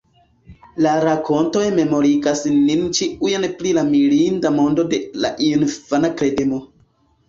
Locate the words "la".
0.85-0.93, 3.81-3.87, 5.25-5.37